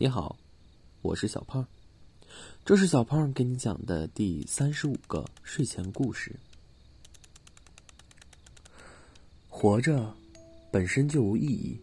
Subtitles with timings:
[0.00, 0.36] 你好，
[1.02, 1.66] 我是小胖，
[2.64, 6.32] 这是小胖给你讲的第三十五个睡前故事。
[9.48, 10.14] 活着
[10.70, 11.76] 本身就无意义，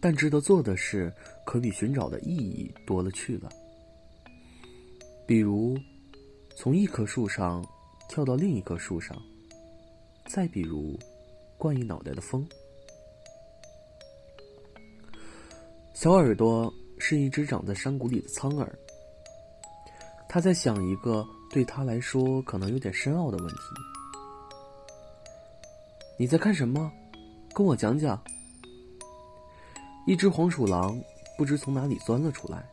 [0.00, 1.14] 但值得做的事
[1.46, 3.48] 可比寻找的意义多了去了。
[5.24, 5.78] 比如，
[6.56, 7.64] 从一棵树上
[8.08, 9.16] 跳到另一棵树上；
[10.28, 10.98] 再比如，
[11.58, 12.44] 灌一脑袋的风。
[15.92, 16.74] 小耳朵。
[17.06, 18.78] 是一只长在山谷里的苍耳。
[20.26, 23.60] 他在想一个对他来说可能有点深奥的问题。
[26.18, 26.90] 你在看什么？
[27.52, 28.18] 跟我讲讲。
[30.06, 30.98] 一只黄鼠狼
[31.36, 32.64] 不知从哪里钻了出来。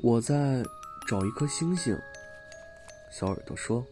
[0.00, 0.62] 我在
[1.08, 1.98] 找一颗星星。
[3.10, 3.84] 小耳朵说：“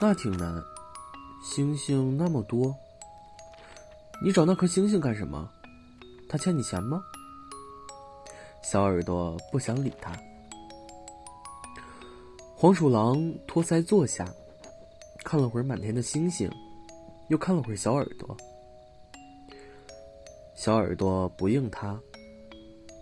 [0.00, 0.60] 那挺难，
[1.44, 2.74] 星星那么多。
[4.24, 5.48] 你找那颗星星干什么？”
[6.32, 7.04] 他欠你钱吗？
[8.62, 10.18] 小耳朵不想理他。
[12.56, 14.26] 黄鼠狼托腮坐下，
[15.22, 16.50] 看了会儿满天的星星，
[17.28, 18.34] 又看了会儿小耳朵。
[20.54, 22.00] 小耳朵不应他，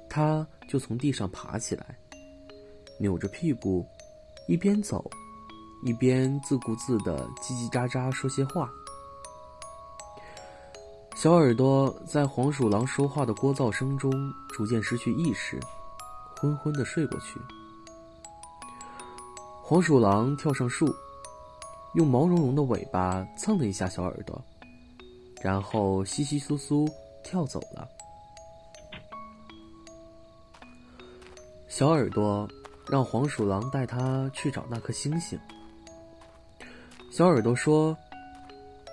[0.08, 1.96] 他就从地上爬起来，
[2.98, 3.86] 扭着屁股，
[4.48, 5.08] 一边走，
[5.86, 8.68] 一边自顾自的叽叽喳喳说些话。
[11.20, 14.10] 小耳朵在黄鼠狼说话的聒噪声中
[14.48, 15.60] 逐渐失去意识，
[16.34, 17.38] 昏昏的睡过去。
[19.62, 20.90] 黄鼠狼跳上树，
[21.92, 24.42] 用毛茸茸的尾巴蹭了一下小耳朵，
[25.42, 26.90] 然后窸窸窣窣
[27.22, 27.86] 跳走了。
[31.68, 32.48] 小耳朵
[32.88, 35.38] 让黄鼠狼带他去找那颗星星。
[37.10, 37.94] 小耳朵说：“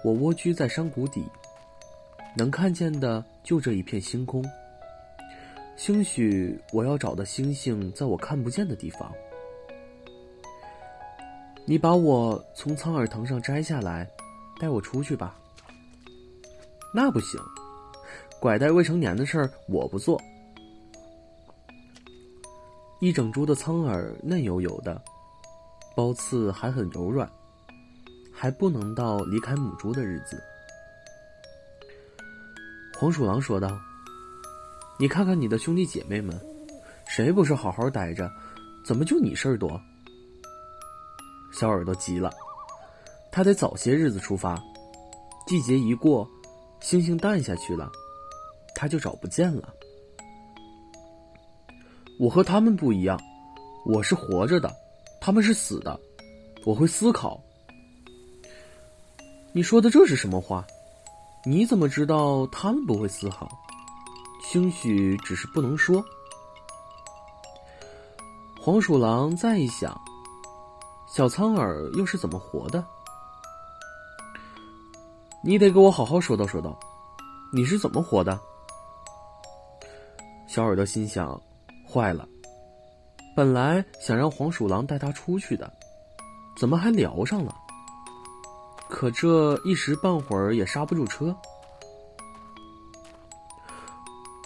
[0.04, 1.24] 我蜗居在山谷底。”
[2.38, 4.46] 能看见的就这一片星空。
[5.76, 9.12] 兴许我要找的星星在我看不见的地方。
[11.66, 14.08] 你把我从苍耳藤上摘下来，
[14.60, 15.36] 带我出去吧。
[16.94, 17.42] 那不行，
[18.40, 20.22] 拐带未成年的事儿我不做。
[23.00, 25.02] 一整株的苍耳嫩油油的，
[25.96, 27.28] 包刺还很柔软，
[28.32, 30.42] 还不能到离开母猪的日子。
[33.00, 33.80] 黄鼠狼说道
[34.98, 36.36] ：“你看看你的兄弟姐妹们，
[37.08, 38.28] 谁不是好好待着？
[38.84, 39.80] 怎么就你事儿多？”
[41.54, 42.34] 小耳朵急了，
[43.32, 44.60] 他得早些日子出发。
[45.46, 46.28] 季节一过，
[46.80, 47.88] 星星淡下去了，
[48.74, 49.72] 他就找不见了。
[52.20, 53.22] 我和他们不一样，
[53.86, 54.76] 我是活着的，
[55.22, 56.00] 他们是死的。
[56.66, 57.40] 我会思考。
[59.54, 60.66] 你说的这是什么话？
[61.50, 63.48] 你怎么知道他们不会思考？
[64.44, 66.04] 兴许只是不能说。
[68.60, 69.98] 黄鼠狼再一想，
[71.08, 72.86] 小苍耳又是怎么活的？
[75.42, 76.78] 你得给我好好说道说道，
[77.54, 78.38] 你是怎么活的？
[80.50, 81.42] 小耳朵心想：
[81.90, 82.28] 坏了，
[83.38, 85.72] 本来想让黄鼠狼带他出去的，
[86.60, 87.56] 怎么还聊上了？
[88.90, 91.36] 可这一时半会儿也刹不住车。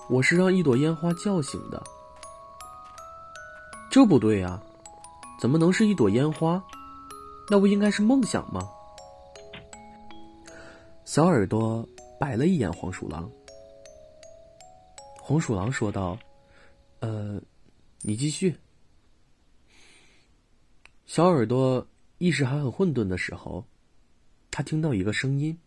[0.09, 1.81] 我是让一朵烟花叫醒的，
[3.89, 4.61] 这不对呀，
[5.39, 6.61] 怎么能是一朵烟花？
[7.49, 8.61] 那不应该是梦想吗？
[11.05, 11.87] 小耳朵
[12.19, 13.29] 白了一眼黄鼠狼。
[15.17, 16.17] 黄鼠狼说道
[16.99, 17.39] ：“呃，
[18.01, 18.57] 你继续。”
[21.05, 21.85] 小耳朵
[22.17, 23.63] 意识还很混沌的时候。
[24.51, 25.57] 他听到一个声音，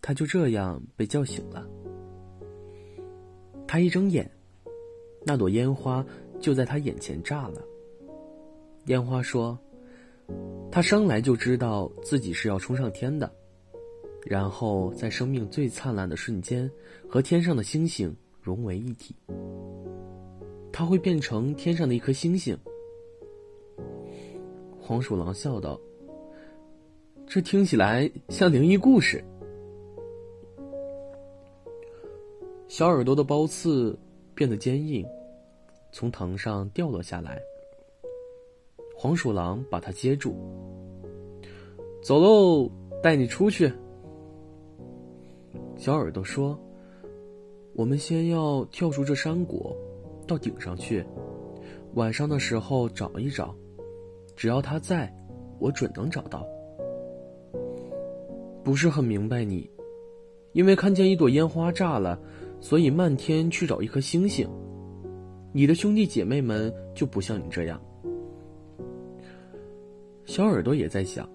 [0.00, 1.68] 他就这样被叫醒了。
[3.68, 4.28] 他一睁眼，
[5.22, 6.04] 那朵烟花
[6.40, 7.62] 就在他眼前炸了。
[8.86, 9.56] 烟花说
[10.72, 13.30] ：“他生来就知道自己是要冲上天的，
[14.24, 16.68] 然后在生命最灿烂的瞬间
[17.06, 19.14] 和天上的星星融为一体。
[20.72, 22.56] 他会变成天上的一颗星星。”
[24.80, 25.78] 黄鼠狼笑道。
[27.32, 29.24] 这听起来像灵异故事。
[32.66, 33.96] 小耳朵的包刺
[34.34, 35.06] 变得坚硬，
[35.92, 37.40] 从藤上掉落下来。
[38.96, 40.34] 黄鼠狼把它接住。
[42.02, 42.68] 走喽，
[43.00, 43.72] 带你出去。
[45.76, 46.58] 小耳朵说
[47.74, 49.72] ：“我们先要跳出这山谷，
[50.26, 51.06] 到顶上去。
[51.94, 53.54] 晚上的时候找一找，
[54.34, 55.08] 只要它在，
[55.60, 56.44] 我准能找到。”
[58.62, 59.68] 不是很明白你，
[60.52, 62.20] 因为看见一朵烟花炸了，
[62.60, 64.48] 所以漫天去找一颗星星。
[65.52, 67.80] 你的兄弟姐妹们就不像你这样。
[70.26, 71.28] 小耳朵也在想，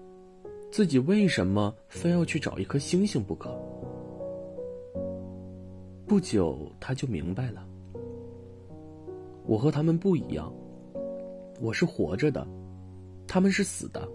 [0.70, 3.50] 自己为什么非要去找一颗星星不可？
[6.06, 7.66] 不久，他就明白了。
[9.44, 10.52] 我和他们不一样，
[11.60, 12.46] 我是活着的，
[13.26, 14.08] 他们是死的。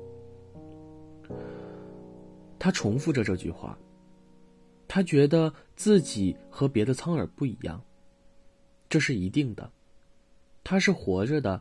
[2.62, 3.76] 他重复着这句话。
[4.88, 7.82] 他觉得自己和别的苍耳不一样，
[8.88, 9.68] 这是一定的。
[10.64, 11.60] 他是活着的，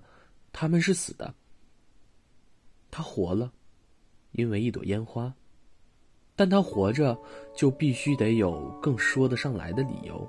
[0.53, 1.33] 他们是死的。
[2.91, 3.51] 他活了，
[4.33, 5.33] 因为一朵烟花，
[6.37, 7.19] 但他活着
[7.57, 10.29] 就必须得有更说得上来的理由，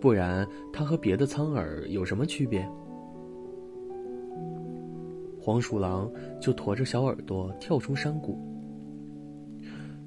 [0.00, 2.68] 不然他和别的苍耳有什么区别？
[5.40, 6.10] 黄鼠狼
[6.40, 8.51] 就驮着小耳朵跳出山谷。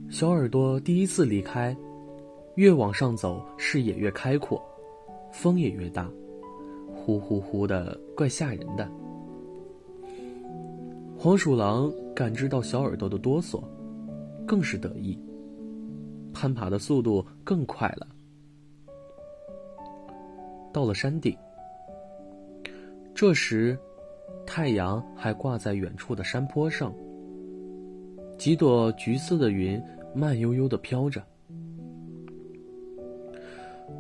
[0.09, 1.75] 小耳朵第一次离开，
[2.55, 4.61] 越往上走，视野越开阔，
[5.33, 6.09] 风也越大，
[6.93, 8.89] 呼呼呼的，怪吓人的。
[11.17, 13.61] 黄鼠狼感知到小耳朵的哆嗦，
[14.47, 15.19] 更是得意，
[16.31, 18.07] 攀爬的速度更快了。
[20.71, 21.35] 到了山顶，
[23.13, 23.77] 这时，
[24.45, 26.93] 太阳还挂在远处的山坡上。
[28.45, 29.81] 几朵橘色的云
[30.13, 31.19] 慢悠悠的飘着。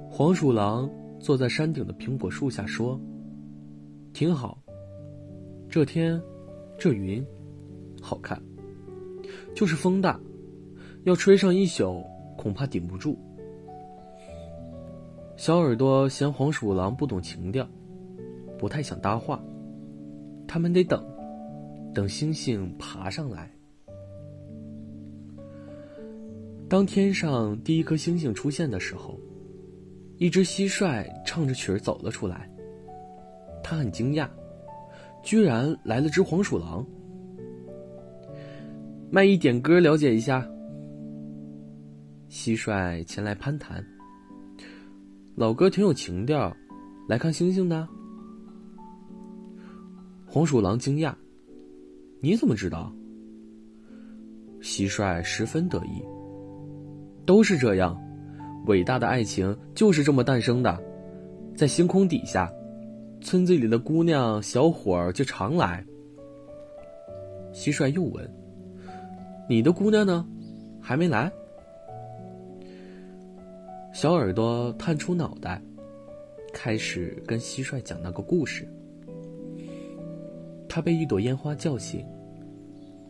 [0.07, 0.87] 黄鼠狼
[1.19, 3.01] 坐在山顶的苹果树下说
[4.13, 4.59] ：“挺好，
[5.67, 6.21] 这天，
[6.77, 7.25] 这云，
[7.99, 8.39] 好看。
[9.55, 10.19] 就是风大，
[11.05, 12.03] 要吹上一宿，
[12.37, 13.17] 恐怕顶不住。”
[15.37, 17.67] 小耳朵嫌黄鼠狼不懂情调，
[18.59, 19.43] 不太想搭话。
[20.47, 21.03] 他们得等，
[21.95, 23.49] 等星星爬上来。
[26.67, 29.19] 当天上第一颗星星出现的时候，
[30.17, 32.49] 一只蟋蟀唱着曲儿走了出来。
[33.63, 34.27] 他很惊讶，
[35.23, 36.85] 居然来了只黄鼠狼。
[39.11, 40.47] 卖艺点歌，了解一下。
[42.29, 43.85] 蟋蟀前来攀谈。
[45.35, 46.55] 老哥挺有情调，
[47.07, 47.87] 来看星星的。
[50.25, 51.13] 黄鼠狼惊讶
[52.21, 52.91] ：“你怎么知道？”
[54.61, 56.03] 蟋蟀十分得意。
[57.25, 57.99] 都是这样，
[58.67, 60.79] 伟大的爱情就是这么诞生的，
[61.55, 62.51] 在星空底下，
[63.21, 65.83] 村子里的姑娘小伙儿就常来。
[67.51, 68.29] 蟋蟀又问
[69.49, 70.25] ：“你的姑娘呢？
[70.79, 71.31] 还没来？”
[73.91, 75.61] 小耳朵探出脑袋，
[76.53, 78.67] 开始跟蟋蟀讲那个故事。
[80.67, 82.05] 他被一朵烟花叫醒，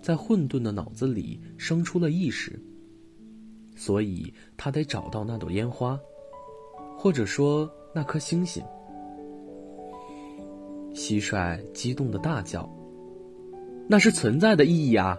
[0.01, 2.61] 在混沌的脑子里生出了意识。
[3.75, 5.99] 所以他得找到那朵烟花，
[6.97, 8.63] 或者说那颗星星。
[10.93, 12.69] 蟋蟀激动的大叫
[13.87, 15.17] ：“那是存在的意义啊，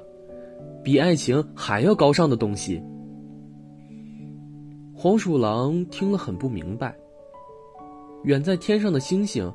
[0.82, 2.82] 比爱情还要高尚的东西。”
[4.97, 6.97] 黄鼠狼听了很不明白。
[8.25, 9.53] 远在天上的星星，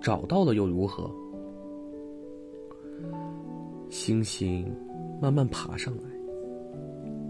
[0.00, 1.08] 找到了又如何？
[3.88, 4.70] 星星
[5.22, 6.02] 慢慢爬上来，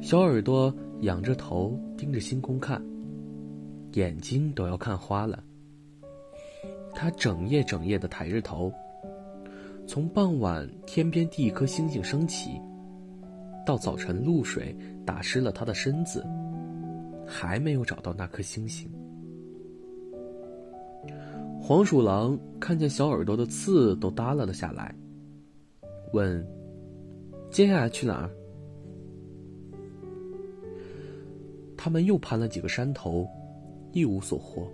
[0.01, 0.75] 小耳朵。
[1.03, 2.83] 仰着头盯着星空看，
[3.93, 5.43] 眼睛都要看花了。
[6.93, 8.73] 他整夜整夜的抬着头，
[9.87, 12.61] 从傍晚天边第一颗星星升起，
[13.65, 16.27] 到早晨露水打湿了他的身子，
[17.27, 18.91] 还没有找到那颗星星。
[21.63, 24.95] 黄鼠狼看见小耳朵的刺都耷拉了下来，
[26.13, 26.45] 问
[27.51, 28.31] ：“接下来去哪儿？”
[31.83, 33.27] 他们又攀了几个山头，
[33.93, 34.71] 一无所获。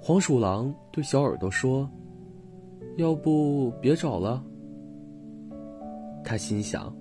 [0.00, 1.86] 黄鼠狼对小耳朵说
[2.96, 4.42] ：“要不别找了。”
[6.24, 6.96] 他心想：“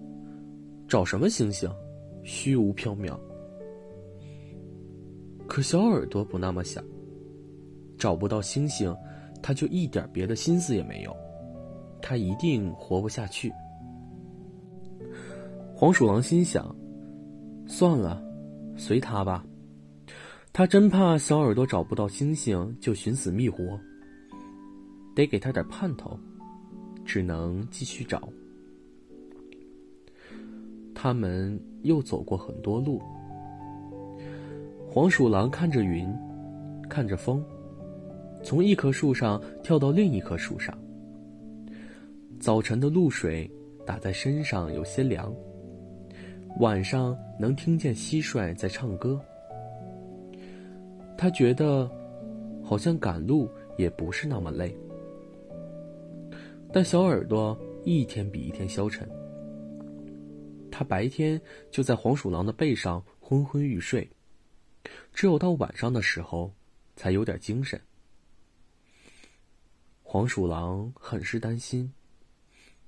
[0.90, 1.72] 找什么星星？
[2.22, 3.18] 虚无缥缈。”
[5.48, 6.84] 可小耳朵不那么想。
[7.98, 8.94] 找不到星星，
[9.42, 11.16] 他就一点别的心思也没有，
[12.02, 13.54] 他一定活不下去。
[15.74, 16.76] 黄鼠狼心想。
[17.68, 18.24] 算了，
[18.78, 19.46] 随他吧。
[20.54, 23.80] 他真怕小耳朵找不到星星就寻死觅活，
[25.14, 26.18] 得给他点盼头，
[27.06, 28.28] 只能继续找。
[30.96, 33.00] 他们又走过很多路。
[34.90, 36.12] 黄鼠狼看着云，
[36.90, 37.46] 看着风，
[38.42, 40.76] 从一棵树上跳到另一棵树上。
[42.40, 43.50] 早晨的露水
[43.86, 45.32] 打在身上有些凉。
[46.60, 49.22] 晚上能听见蟋蟀在唱歌。
[51.16, 51.90] 他觉得
[52.64, 53.48] 好像赶路
[53.78, 54.76] 也不是那么累。
[56.74, 59.08] 但小耳朵一天比一天消沉。
[60.72, 64.10] 他白天就在黄鼠狼的背上昏昏欲睡，
[65.14, 66.52] 只有到晚上的时候
[66.96, 67.80] 才有点精神。
[70.02, 71.92] 黄鼠狼很是担心，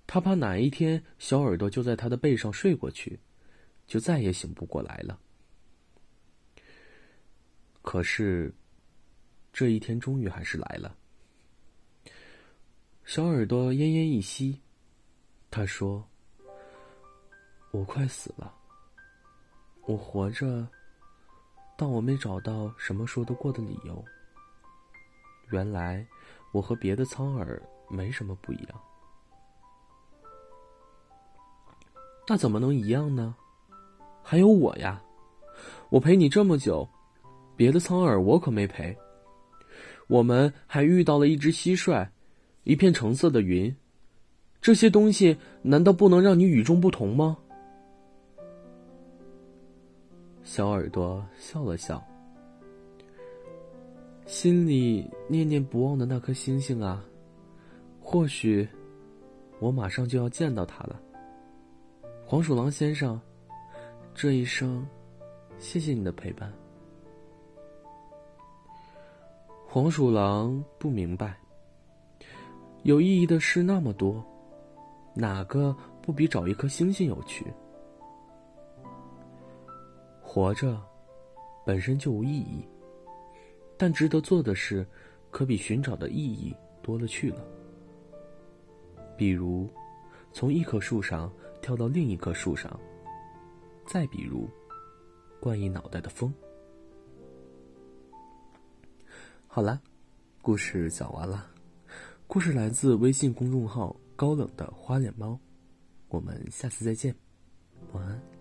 [0.08, 3.20] 他怕哪一天小耳朵就在他的背上睡过去，
[3.90, 5.20] 就再也醒不过来了。
[7.82, 8.54] 可是，
[9.52, 10.96] 这一天终于还是来了。
[13.04, 14.62] 小耳朵奄奄一息，
[15.50, 16.08] 他说。
[17.72, 18.54] 我快死了。
[19.86, 20.68] 我活着，
[21.76, 24.06] 但我没找到什么说得过的理由。
[25.50, 26.06] 原来
[26.52, 28.82] 我和别的苍耳没什么不一样。
[32.28, 33.36] 那怎么能一样呢？
[34.30, 35.02] 还有我呀，
[35.90, 36.88] 我陪你这么久，
[37.56, 38.96] 别的苍耳我可没陪。
[40.08, 42.08] 我们还遇到了一只蟋蟀，
[42.64, 43.76] 一片橙色的云，
[44.62, 47.40] 这些东西难道不能让你与众不同吗？
[50.44, 52.00] 小耳朵笑了笑，
[54.28, 57.04] 心里念念不忘的那颗星星啊，
[58.00, 58.68] 或许
[59.60, 61.02] 我马上就要见到它了。
[62.28, 63.20] 黄鼠狼先生，
[64.22, 64.86] 这一生，
[65.60, 66.52] 谢谢你的陪伴。
[69.66, 71.40] 黄鼠狼不明白，
[72.84, 74.22] 有意义的事那么多，
[75.14, 77.46] 哪个不比找一颗星星有趣？
[80.22, 80.78] 活着，
[81.66, 82.68] 本身就无意义，
[83.78, 84.86] 但值得做的事，
[85.32, 87.42] 可比寻找的意义多了去了。
[89.16, 89.70] 比如，
[90.34, 92.70] 从一棵树上跳到另一棵树上；
[93.92, 94.48] 再比如，
[95.40, 96.32] 冠一脑袋的风。
[99.48, 99.82] 好了，
[100.44, 101.50] 故事讲完了。
[102.28, 105.40] 故事来自微信公众号“高冷的花脸猫”，
[106.08, 107.16] 我们下次再见，
[107.92, 108.39] 晚安。